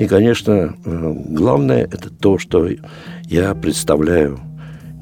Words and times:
И, 0.00 0.06
конечно, 0.06 0.74
э, 0.82 1.14
главное– 1.28 1.84
это 1.92 2.08
то, 2.08 2.38
что 2.38 2.66
я 3.28 3.54
представляю 3.54 4.40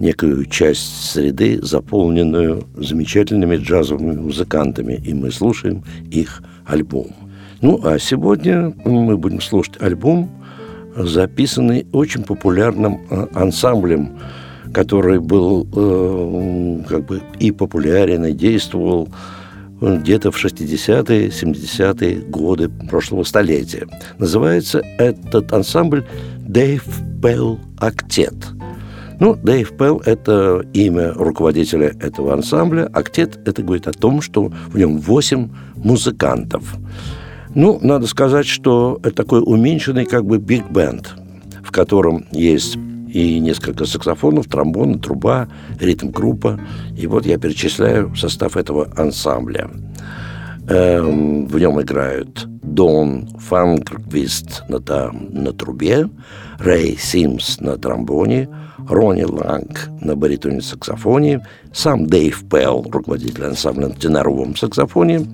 некую 0.00 0.44
часть 0.46 1.12
среды, 1.12 1.60
заполненную 1.62 2.66
замечательными 2.74 3.58
джазовыми 3.58 4.16
музыкантами, 4.16 4.94
и 4.94 5.14
мы 5.14 5.30
слушаем 5.30 5.84
их 6.10 6.42
альбом. 6.66 7.14
Ну, 7.60 7.80
а 7.84 8.00
сегодня 8.00 8.74
мы 8.84 9.16
будем 9.16 9.40
слушать 9.40 9.80
альбом, 9.80 10.28
записанный 10.96 11.86
очень 11.92 12.24
популярным 12.24 13.00
э, 13.08 13.26
ансамблем 13.34 14.18
который 14.72 15.18
был 15.18 15.66
э, 15.72 16.82
как 16.86 17.06
бы 17.06 17.22
и 17.38 17.52
популярен, 17.52 18.26
и 18.26 18.32
действовал 18.32 19.08
где-то 19.80 20.30
в 20.30 20.44
60-е, 20.44 21.28
70-е 21.28 22.20
годы 22.20 22.68
прошлого 22.68 23.24
столетия. 23.24 23.86
Называется 24.18 24.82
этот 24.98 25.52
ансамбль 25.52 26.04
Дэйв 26.40 26.84
Пелл 27.22 27.60
Актет. 27.78 28.34
Ну, 29.20 29.34
Дэйв 29.34 29.76
Пелл– 29.76 30.00
это 30.04 30.64
имя 30.72 31.12
руководителя 31.12 31.88
этого 32.00 32.34
ансамбля. 32.34 32.88
Актет– 32.92 33.40
это 33.46 33.62
говорит 33.62 33.88
о 33.88 33.92
том, 33.92 34.20
что 34.20 34.52
в 34.68 34.78
нем 34.78 34.98
8 34.98 35.48
музыкантов. 35.76 36.76
Ну, 37.54 37.80
надо 37.82 38.06
сказать, 38.06 38.46
что 38.46 39.00
это 39.02 39.16
такой 39.16 39.42
уменьшенный 39.44 40.04
как 40.04 40.24
бы 40.24 40.38
биг-бенд, 40.38 41.14
в 41.64 41.72
котором 41.72 42.26
есть 42.30 42.78
и 43.12 43.38
несколько 43.40 43.84
саксофонов, 43.84 44.46
тромбон, 44.46 45.00
труба, 45.00 45.48
ритм-группа. 45.80 46.60
И 46.96 47.06
вот 47.06 47.26
я 47.26 47.38
перечисляю 47.38 48.14
состав 48.16 48.56
этого 48.56 48.90
ансамбля. 48.96 49.70
Эм, 50.68 51.46
в 51.46 51.58
нем 51.58 51.80
играют 51.80 52.46
Дон 52.74 53.28
Фанквист 53.38 54.64
на, 54.68 54.78
на 55.12 55.52
трубе, 55.52 56.08
Рэй 56.58 56.96
Симс 56.98 57.60
на 57.60 57.76
тромбоне, 57.76 58.48
Ронни 58.88 59.24
Ланг 59.24 59.90
на 60.00 60.14
баритоне-саксофоне, 60.14 61.44
сам 61.72 62.06
Дэйв 62.06 62.48
Пелл, 62.48 62.86
руководитель 62.90 63.44
ансамбля 63.44 63.88
на 63.88 63.94
теноровом 63.94 64.56
саксофоне, 64.56 65.26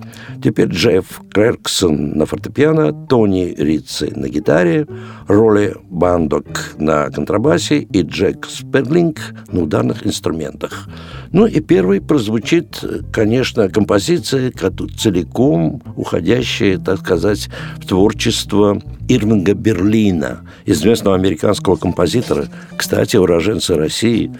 теперь 0.43 0.67
Джефф 0.67 1.21
Крерксон 1.31 2.11
на 2.17 2.25
фортепиано, 2.25 2.91
Тони 3.07 3.53
Рицци 3.57 4.11
на 4.15 4.27
гитаре, 4.27 4.87
Роли 5.27 5.75
Бандок 5.89 6.75
на 6.77 7.09
контрабасе 7.09 7.79
и 7.79 8.01
Джек 8.01 8.47
Сперлинг 8.47 9.19
на 9.47 9.63
ударных 9.63 10.05
инструментах. 10.05 10.87
Ну 11.31 11.45
и 11.45 11.59
первый 11.59 12.01
прозвучит, 12.01 12.83
конечно, 13.11 13.69
композиция, 13.69 14.51
целиком 14.97 15.81
уходящая, 15.95 16.77
так 16.77 16.99
сказать, 16.99 17.24
в 17.33 17.87
творчество 17.87 18.81
Ирвинга 19.07 19.53
Берлина, 19.53 20.41
известного 20.65 21.15
американского 21.15 21.75
композитора, 21.75 22.47
кстати, 22.77 23.17
уроженца 23.17 23.75
России, 23.75 24.31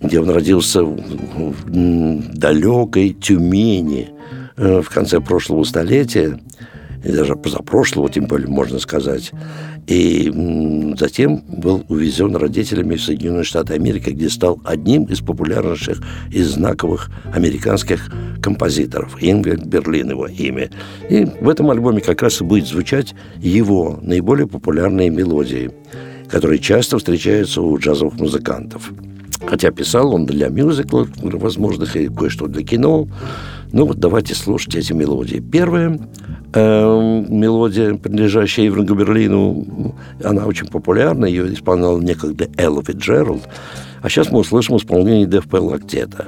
где 0.00 0.20
он 0.20 0.30
родился 0.30 0.82
в 0.84 0.94
далекой 2.34 3.16
Тюмени 3.20 4.10
э, 4.56 4.80
в 4.80 4.88
конце 4.90 5.20
прошлого 5.20 5.64
столетия, 5.64 6.38
и 7.04 7.12
даже 7.12 7.36
позапрошлого, 7.36 8.10
тем 8.10 8.26
более, 8.26 8.48
можно 8.48 8.78
сказать. 8.78 9.32
И 9.86 10.30
затем 10.98 11.42
был 11.48 11.84
увезен 11.88 12.36
родителями 12.36 12.96
в 12.96 13.02
Соединенные 13.02 13.44
Штаты 13.44 13.74
Америки, 13.74 14.10
где 14.10 14.28
стал 14.28 14.60
одним 14.64 15.04
из 15.04 15.20
популярнейших 15.20 16.00
и 16.30 16.42
знаковых 16.42 17.10
американских 17.32 18.10
композиторов. 18.42 19.16
Ингельд 19.20 19.64
Берлин 19.64 20.10
его 20.10 20.26
имя. 20.26 20.70
И 21.08 21.26
в 21.40 21.48
этом 21.48 21.70
альбоме 21.70 22.00
как 22.00 22.22
раз 22.22 22.40
и 22.40 22.44
будет 22.44 22.66
звучать 22.66 23.14
его 23.38 23.98
наиболее 24.02 24.46
популярные 24.46 25.10
мелодии, 25.10 25.70
которые 26.28 26.58
часто 26.58 26.98
встречаются 26.98 27.62
у 27.62 27.78
джазовых 27.78 28.14
музыкантов. 28.14 28.92
Хотя 29.48 29.70
писал 29.70 30.14
он 30.14 30.26
для 30.26 30.48
мюзиклов 30.50 31.08
возможных 31.22 31.96
и 31.96 32.08
кое-что 32.08 32.48
для 32.48 32.62
кино. 32.62 33.08
Ну 33.72 33.86
вот 33.86 33.98
давайте 33.98 34.34
слушать 34.34 34.74
эти 34.74 34.92
мелодии. 34.92 35.38
Первая 35.40 35.98
э, 36.52 37.24
мелодия, 37.28 37.94
принадлежащая 37.94 38.68
Ивангу 38.68 38.94
Берлину, 38.94 39.94
она 40.22 40.44
очень 40.44 40.66
популярна, 40.66 41.24
ее 41.24 41.50
исполнял 41.54 41.98
некогда 41.98 42.46
Элла 42.58 42.82
Фитджеральд. 42.84 43.48
А 44.02 44.10
сейчас 44.10 44.30
мы 44.30 44.40
услышим 44.40 44.76
исполнение 44.76 45.26
ДФП 45.26 45.54
Лактета. 45.54 46.26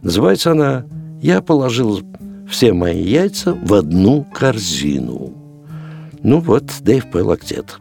Называется 0.00 0.52
она 0.52 0.86
«Я 1.20 1.42
положил 1.42 2.00
все 2.48 2.72
мои 2.72 3.02
яйца 3.02 3.52
в 3.52 3.74
одну 3.74 4.26
корзину». 4.32 5.34
Ну 6.22 6.40
вот, 6.40 6.64
Дэйв 6.80 7.10
П. 7.10 7.20
Лактет. 7.20 7.76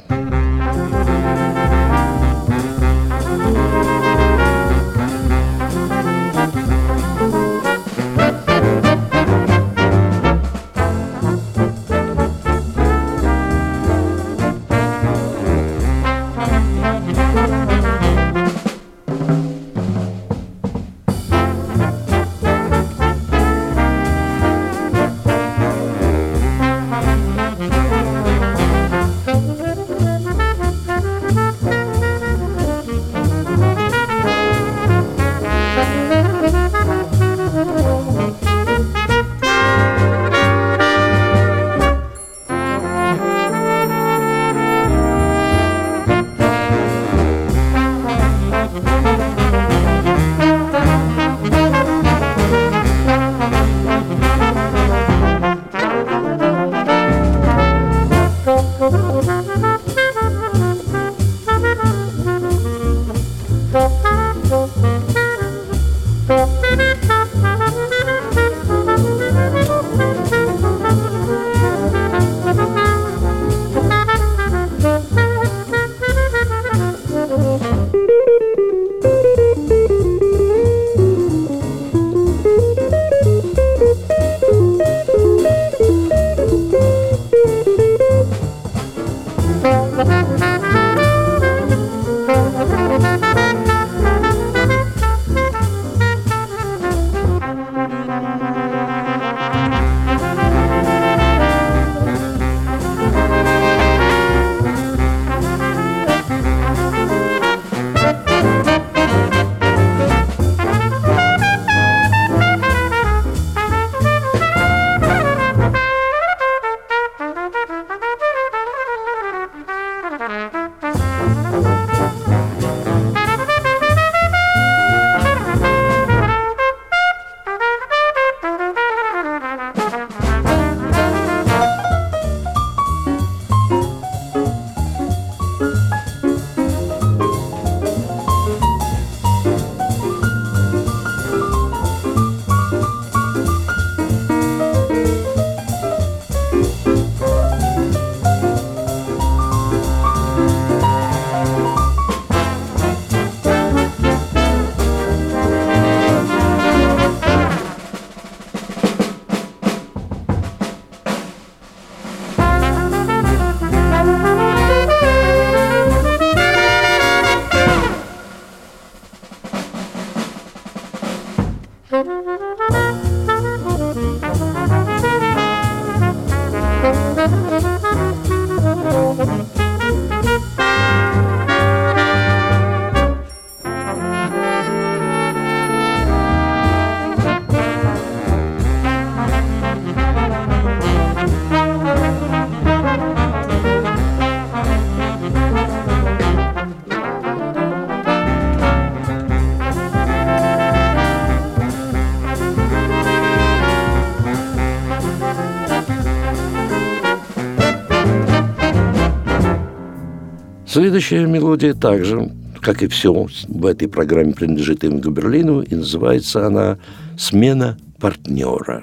Следующая 210.72 211.26
мелодия 211.26 211.74
также, 211.74 212.32
как 212.62 212.82
и 212.82 212.88
все 212.88 213.28
в 213.50 213.66
этой 213.66 213.90
программе, 213.90 214.32
принадлежит 214.32 214.86
Ингу 214.86 215.10
Берлину, 215.10 215.60
и 215.60 215.76
называется 215.76 216.48
она 216.48 216.78
«Смена 217.18 217.78
партнера». 218.00 218.82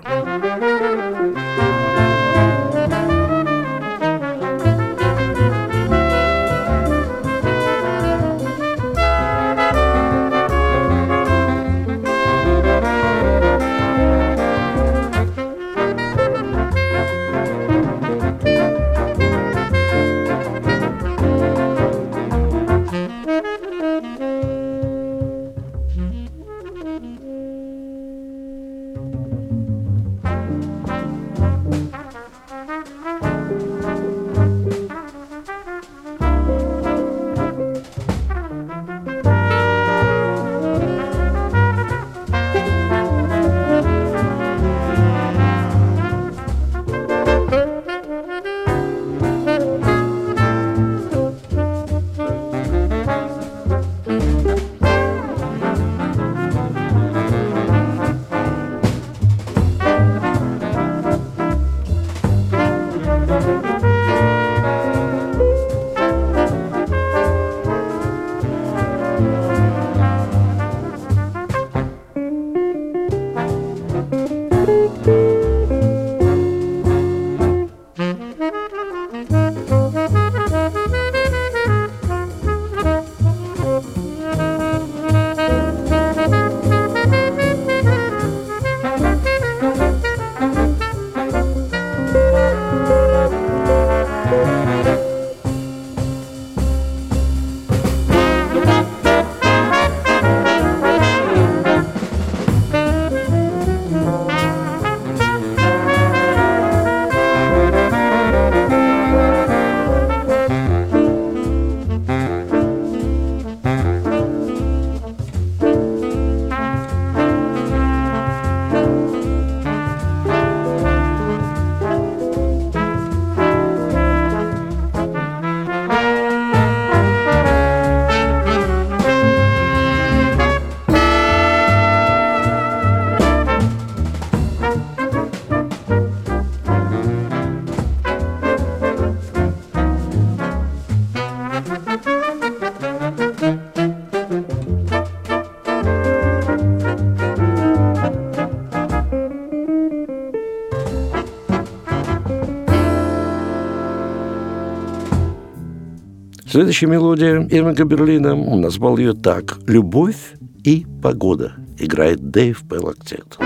Следующая 156.51 156.87
мелодия 156.87 157.47
Ирвинга 157.51 157.85
Берлина. 157.85 158.35
Назвал 158.35 158.97
ее 158.97 159.13
так. 159.13 159.59
«Любовь 159.67 160.33
и 160.65 160.87
погода» 161.03 161.53
играет 161.79 162.31
Дэйв 162.31 162.63
Пелактет. 162.67 163.37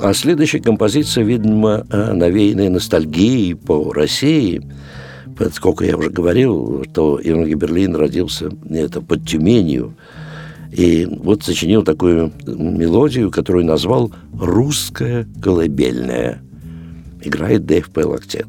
А 0.00 0.14
следующая 0.14 0.60
композиция, 0.60 1.24
видимо, 1.24 1.84
навеянная 1.90 2.70
ностальгией 2.70 3.54
по 3.54 3.92
России. 3.92 4.62
Поскольку 5.36 5.84
я 5.84 5.96
уже 5.96 6.10
говорил, 6.10 6.84
что 6.90 7.20
Иван 7.22 7.46
Гиберлин 7.46 7.94
родился 7.96 8.50
это 8.70 9.00
под 9.00 9.26
Тюменью. 9.26 9.94
И 10.72 11.06
вот 11.06 11.42
сочинил 11.44 11.82
такую 11.82 12.32
мелодию, 12.46 13.30
которую 13.30 13.64
назвал 13.64 14.12
«Русская 14.38 15.26
колыбельная». 15.42 16.42
Играет 17.22 17.66
Дэйв 17.66 17.90
Пелактет. 17.90 18.46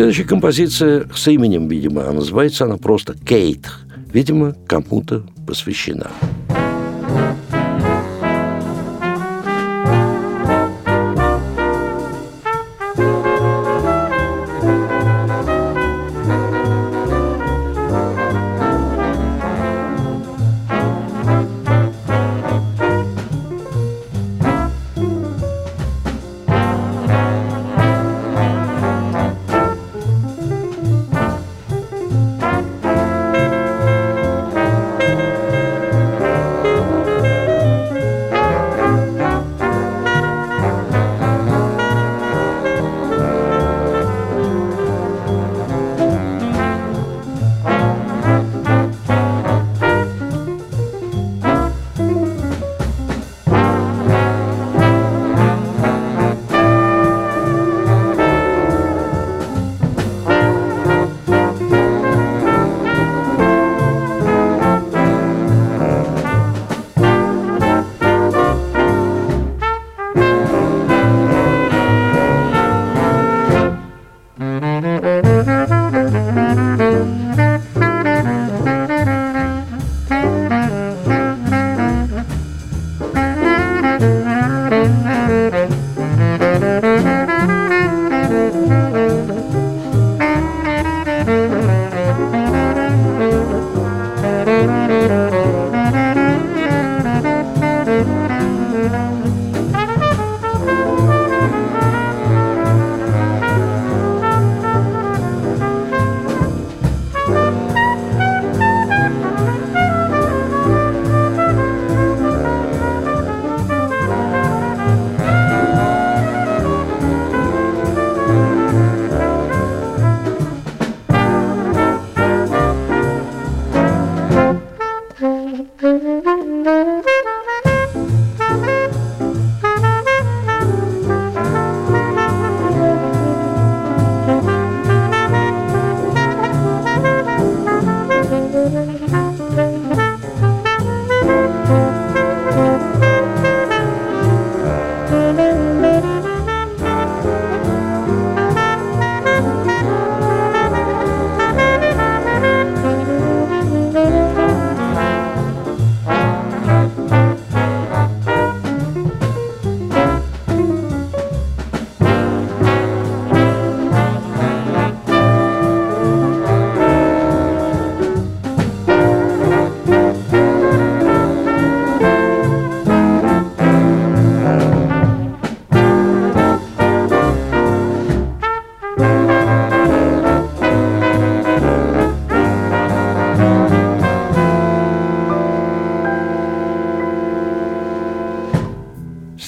Следующая 0.00 0.24
композиция 0.24 1.06
с 1.14 1.28
именем, 1.28 1.68
видимо, 1.68 2.08
а 2.08 2.12
называется 2.14 2.64
она 2.64 2.78
просто 2.78 3.12
«Кейт». 3.12 3.70
Видимо, 4.14 4.56
кому-то 4.66 5.26
посвящена. 5.46 6.10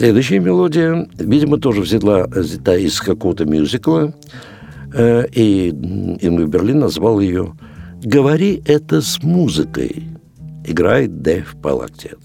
Следующая 0.02 0.40
мелодия, 0.40 1.08
видимо, 1.16 1.58
тоже 1.58 1.80
взята, 1.82 2.26
взята 2.28 2.76
из 2.76 3.00
какого-то 3.00 3.44
мюзикла, 3.44 4.12
э, 4.92 5.26
и 5.30 5.68
Ингмар 5.68 6.48
Берлин 6.48 6.80
назвал 6.80 7.20
ее 7.20 7.52
«Говори 8.02 8.60
это 8.66 9.00
с 9.00 9.22
музыкой». 9.22 10.08
Играет 10.66 11.22
Дэйв 11.22 11.54
Палактет. 11.62 12.18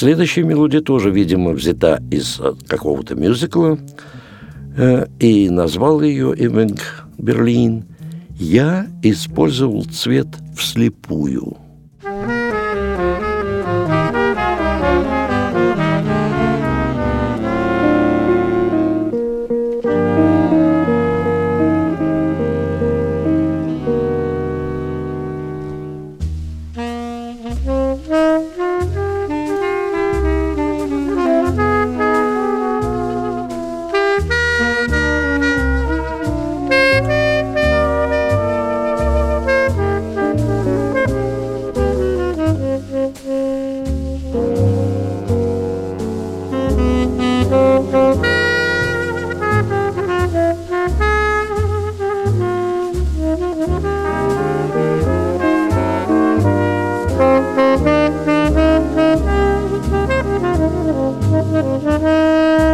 Следующая 0.00 0.44
мелодия 0.44 0.80
тоже, 0.80 1.10
видимо, 1.10 1.50
взята 1.50 2.02
из 2.10 2.40
э, 2.40 2.54
какого-то 2.66 3.14
мюзикла, 3.16 3.78
э, 4.74 5.06
и 5.18 5.50
назвал 5.50 6.00
ее 6.00 6.32
Ивенг 6.38 7.04
Берлин 7.18 7.84
«Я 8.30 8.86
использовал 9.02 9.84
цвет 9.84 10.28
вслепую». 10.56 11.58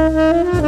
Música 0.09 0.65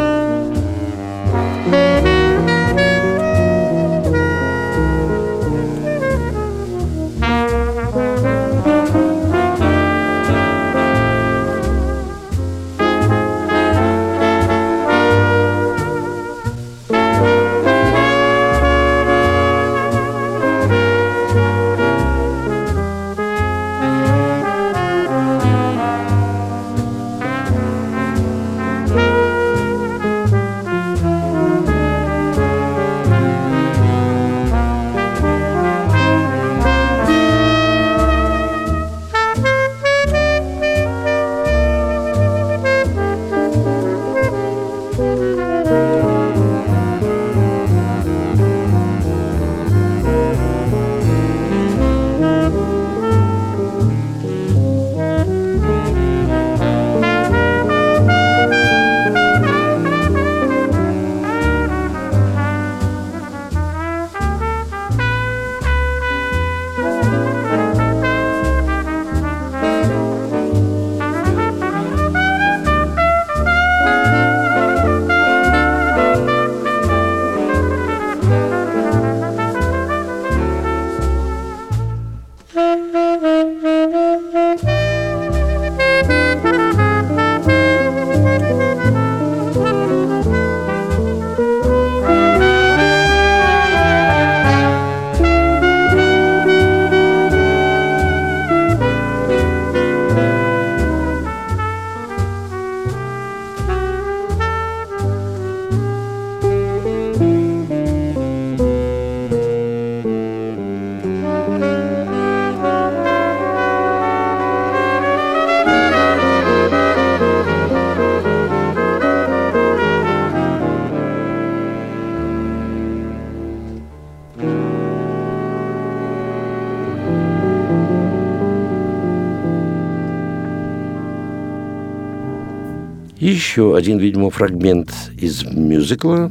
Еще 133.59 133.75
один, 133.75 133.99
видимо, 133.99 134.31
фрагмент 134.31 134.95
из 135.21 135.43
мюзикла. 135.43 136.31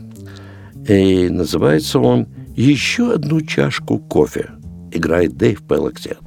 И 0.88 1.28
называется 1.28 2.00
он 2.00 2.26
«Еще 2.56 3.12
одну 3.12 3.42
чашку 3.42 4.00
кофе». 4.00 4.52
Играет 4.94 5.36
Дэйв 5.36 5.62
Пеллоктет. 5.64 6.22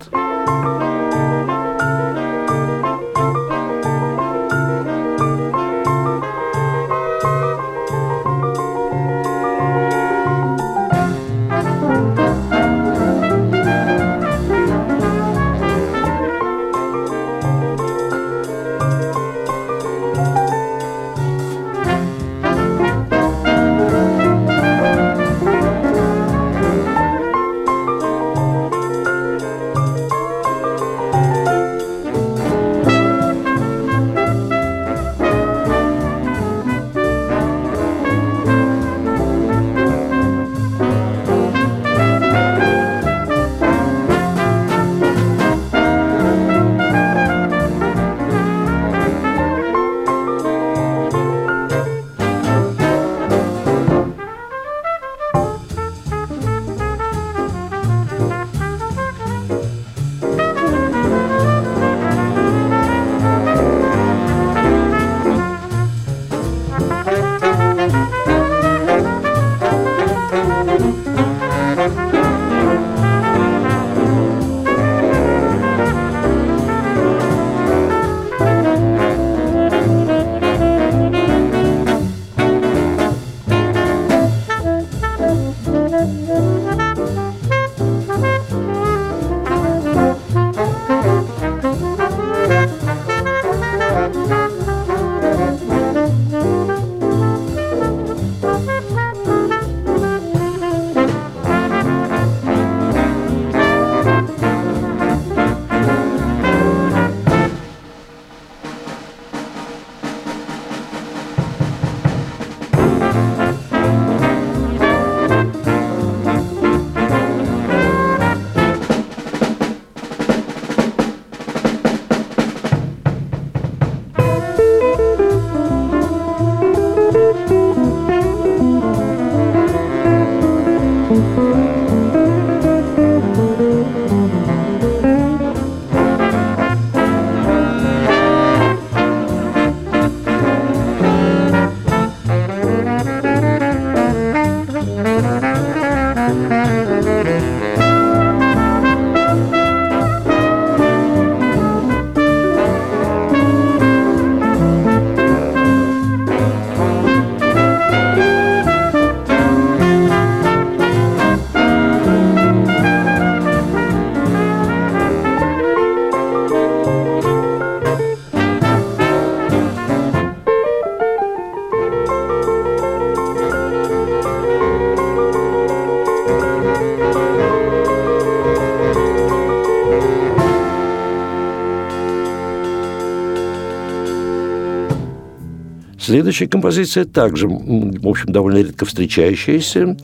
Следующая 186.10 186.48
композиция 186.48 187.04
также, 187.04 187.46
в 187.46 188.08
общем, 188.08 188.32
довольно 188.32 188.58
редко 188.58 188.84
встречающаяся, 188.84 189.96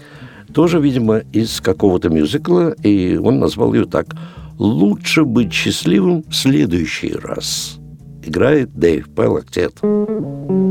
тоже, 0.54 0.78
видимо, 0.80 1.22
из 1.32 1.60
какого-то 1.60 2.10
мюзикла, 2.10 2.76
и 2.84 3.16
он 3.16 3.40
назвал 3.40 3.74
ее 3.74 3.86
так 3.86 4.06
«Лучше 4.56 5.24
быть 5.24 5.52
счастливым 5.52 6.22
в 6.28 6.32
следующий 6.32 7.12
раз». 7.12 7.80
Играет 8.24 8.72
Дэйв 8.72 9.08
Пеллоктет. 9.16 9.78
Ну, 9.82 10.65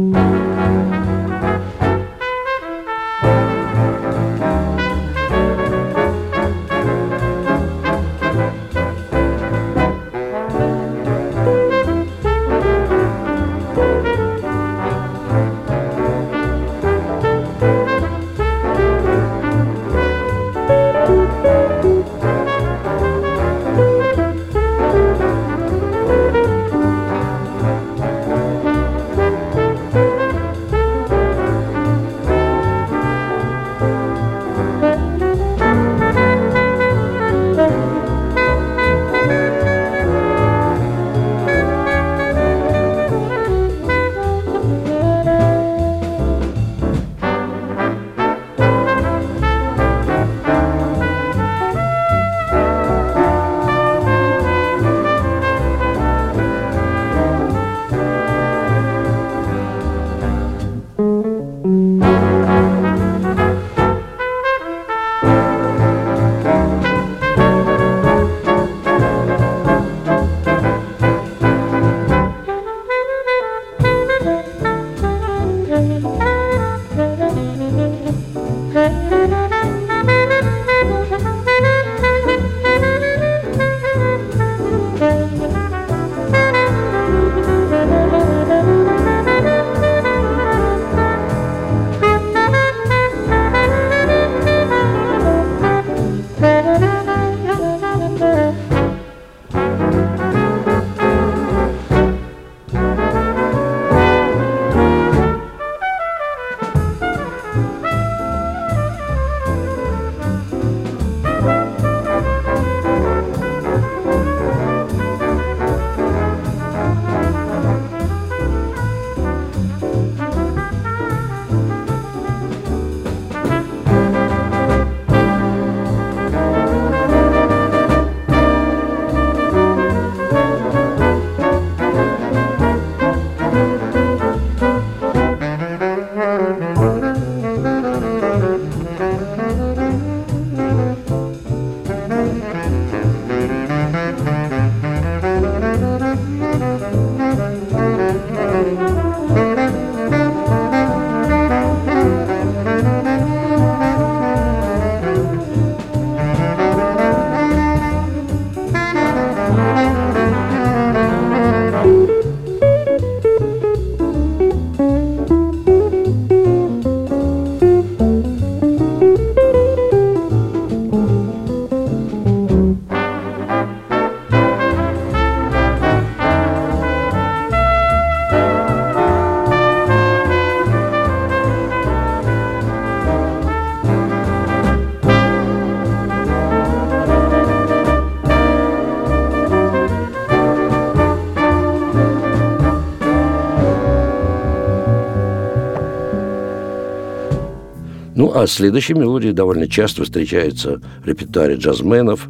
а 198.35 198.47
следующая 198.47 198.95
мелодия 198.95 199.31
довольно 199.31 199.65
часто 199.65 200.03
встречается 200.03 200.81
в 201.01 201.07
репертуаре 201.07 201.55
джазменов. 201.55 202.29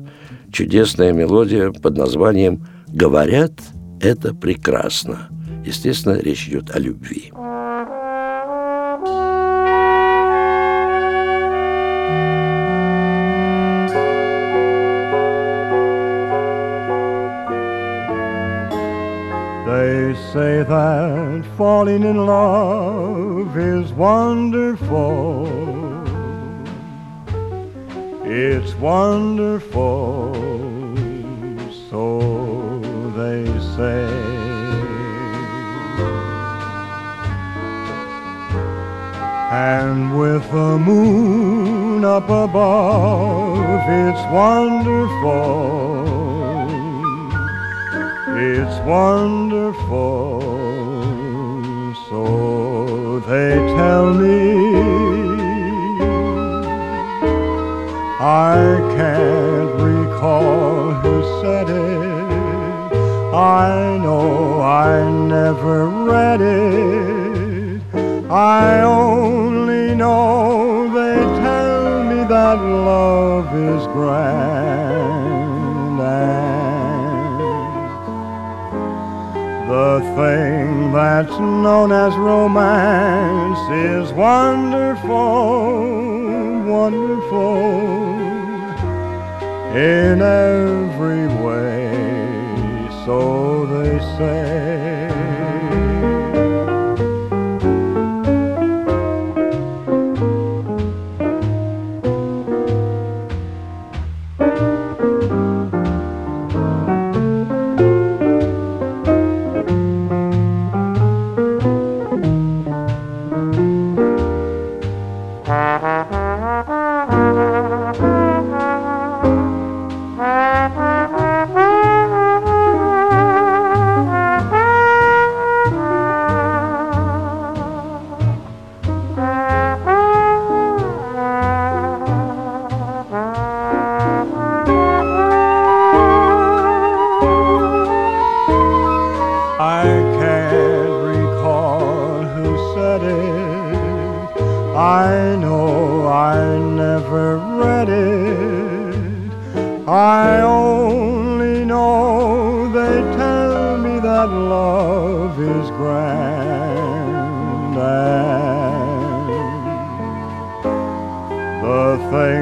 Чудесная 0.51 1.11
мелодия 1.11 1.71
под 1.71 1.97
названием 1.97 2.63
«Говорят, 2.87 3.53
это 3.99 4.35
прекрасно». 4.35 5.29
Естественно, 5.65 6.19
речь 6.19 6.47
идет 6.47 6.75
о 6.75 6.79
любви. 6.79 7.31
They 19.65 20.13
say 20.31 20.61
that 20.61 21.43
falling 21.57 22.03
in 22.03 22.27
love 22.27 23.57
is 23.57 23.91
wonderful. 23.93 25.74
It's 28.27 28.73
wonderful, 28.77 30.33
so 31.91 32.81
they 33.15 33.45
say. 33.77 34.09
And 39.51 40.17
with 40.17 40.41
the 40.51 40.79
moon 40.79 42.03
up 42.03 42.27
above, 42.27 43.83
it's 43.87 44.25
wonderful. 44.33 45.75
It's 48.35 48.79
wonderful, 48.87 50.41
so 52.09 53.19
they 53.19 53.55
tell 53.77 54.13
me. 54.15 54.94
I 58.25 58.81
can't 58.97 59.79
recall 59.79 60.93
who 60.93 61.41
said 61.41 61.69
it. 61.69 62.95
I 63.35 63.99
know 64.01 64.61
I 64.61 65.03
never 65.27 65.85
read 65.85 66.41
it. 66.41 67.81
I 68.31 68.81
only 68.81 69.93
know 69.93 70.89
they 70.91 71.17
tell 71.43 72.03
me 72.03 72.23
that 72.27 72.55
love 72.55 73.53
is 73.53 73.85
grand 73.93 76.01
and 76.01 77.35
the 79.69 79.99
thing 80.15 80.91
that's 80.91 81.37
known 81.39 81.91
as 81.91 82.15
romance 82.15 83.59
is 83.69 84.11
wonderful, 84.13 86.14
wonderful 86.85 88.11
in 89.75 90.21
every 90.21 91.27
way, 91.43 92.87
so 93.05 93.65
they 93.65 93.97
say. 94.17 94.84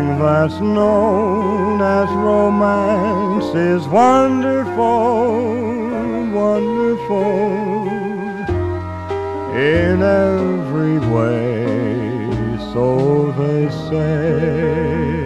Thing 0.04 0.20
that's 0.20 0.60
known 0.60 1.82
as 1.82 2.10
romance 2.10 3.56
is 3.56 3.88
wonderful, 3.88 5.44
wonderful 6.32 7.58
in 9.56 10.02
every 10.02 11.00
way, 11.00 12.58
so 12.74 13.32
they 13.38 13.70
say. 13.90 15.23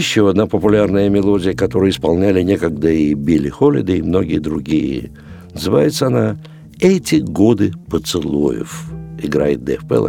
Еще 0.00 0.30
одна 0.30 0.46
популярная 0.46 1.10
мелодия, 1.10 1.52
которую 1.52 1.90
исполняли 1.90 2.40
некогда 2.40 2.90
и 2.90 3.12
Билли 3.12 3.50
Холлиday, 3.50 3.98
и 3.98 4.02
многие 4.02 4.38
другие. 4.38 5.10
Называется 5.52 6.06
она 6.06 6.38
«Эти 6.80 7.16
годы 7.16 7.74
поцелуев». 7.90 8.86
Играет 9.22 9.62
Дэв 9.62 9.86
Пелл 9.86 10.08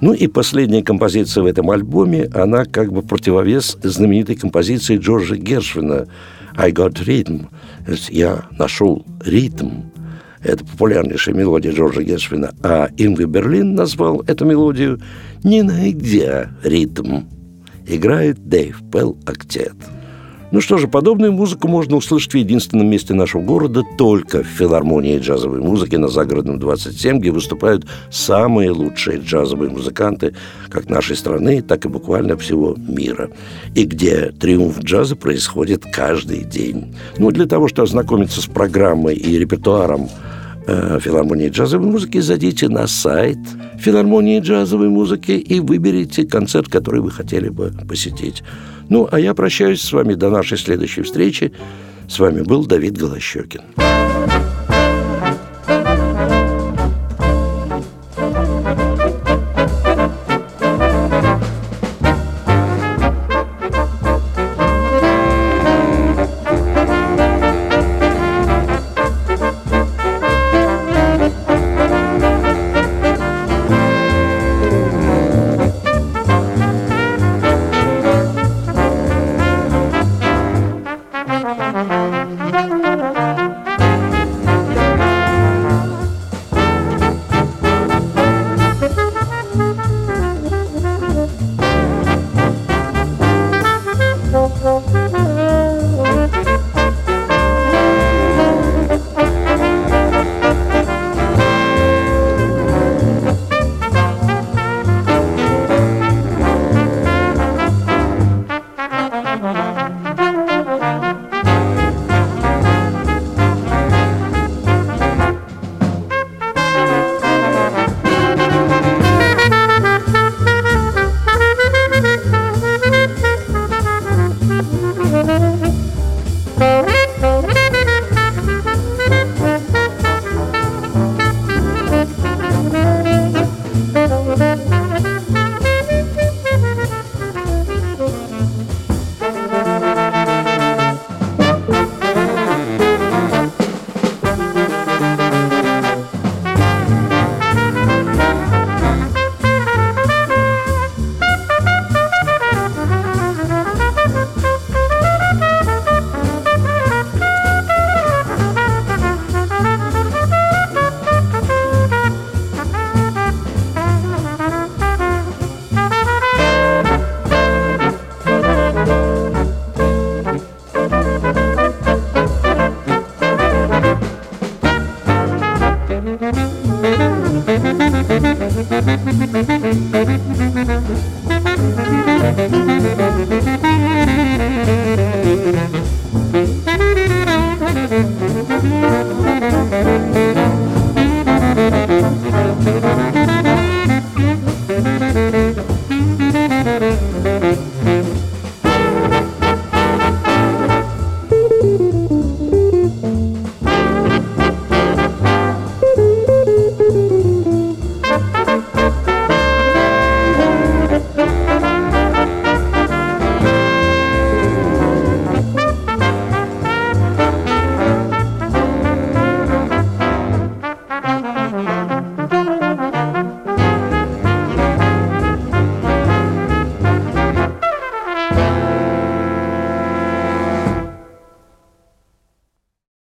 Ну 0.00 0.14
и 0.14 0.26
последняя 0.28 0.82
композиция 0.82 1.42
в 1.42 1.46
этом 1.46 1.70
альбоме, 1.70 2.28
она 2.32 2.64
как 2.64 2.92
бы 2.92 3.02
противовес 3.02 3.76
знаменитой 3.82 4.34
композиции 4.34 4.96
Джорджа 4.96 5.36
Гершвина 5.36 6.06
«I 6.56 6.72
got 6.72 6.94
rhythm». 7.04 7.48
«Я 8.08 8.44
нашел 8.58 9.04
ритм». 9.24 9.82
Это 10.42 10.64
популярнейшая 10.64 11.34
мелодия 11.34 11.72
Джорджа 11.72 12.02
Гершвина. 12.02 12.54
А 12.62 12.88
Ингви 12.96 13.26
Берлин 13.26 13.74
назвал 13.74 14.22
эту 14.26 14.46
мелодию 14.46 15.00
«Не 15.44 15.62
найдя 15.62 16.50
ритм». 16.64 17.24
Играет 17.86 18.48
Дэйв 18.48 18.80
Пелл 18.90 19.18
Актет. 19.26 19.74
Ну 20.52 20.60
что 20.60 20.78
же, 20.78 20.88
подобную 20.88 21.32
музыку 21.32 21.68
можно 21.68 21.96
услышать 21.96 22.32
в 22.32 22.36
единственном 22.36 22.88
месте 22.88 23.14
нашего 23.14 23.40
города 23.40 23.84
только 23.96 24.42
в 24.42 24.46
филармонии 24.46 25.18
джазовой 25.18 25.60
музыки 25.60 25.94
на 25.94 26.08
Загородном 26.08 26.58
27, 26.58 27.20
где 27.20 27.30
выступают 27.30 27.86
самые 28.10 28.72
лучшие 28.72 29.20
джазовые 29.20 29.70
музыканты 29.70 30.34
как 30.68 30.88
нашей 30.88 31.14
страны, 31.14 31.62
так 31.62 31.84
и 31.84 31.88
буквально 31.88 32.36
всего 32.36 32.74
мира. 32.76 33.30
И 33.76 33.84
где 33.84 34.32
триумф 34.32 34.80
джаза 34.80 35.14
происходит 35.14 35.84
каждый 35.92 36.42
день. 36.42 36.96
Ну, 37.18 37.30
для 37.30 37.46
того, 37.46 37.68
чтобы 37.68 37.86
ознакомиться 37.86 38.42
с 38.42 38.46
программой 38.46 39.14
и 39.14 39.38
репертуаром 39.38 40.08
э, 40.66 40.98
филармонии 41.00 41.48
джазовой 41.48 41.86
музыки, 41.86 42.18
зайдите 42.18 42.68
на 42.68 42.88
сайт 42.88 43.38
филармонии 43.78 44.40
джазовой 44.40 44.88
музыки 44.88 45.30
и 45.30 45.60
выберите 45.60 46.26
концерт, 46.26 46.68
который 46.68 47.00
вы 47.00 47.12
хотели 47.12 47.50
бы 47.50 47.72
посетить. 47.88 48.42
Ну, 48.90 49.08
а 49.10 49.18
я 49.18 49.34
прощаюсь 49.34 49.80
с 49.80 49.92
вами 49.92 50.14
до 50.14 50.28
нашей 50.30 50.58
следующей 50.58 51.02
встречи. 51.02 51.52
С 52.08 52.18
вами 52.18 52.42
был 52.42 52.66
Давид 52.66 52.98
Голощекин. 52.98 53.62